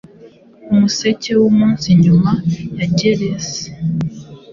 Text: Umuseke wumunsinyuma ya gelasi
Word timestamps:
Umuseke 0.71 1.31
wumunsinyuma 1.41 2.31
ya 2.77 2.85
gelasi 2.97 3.65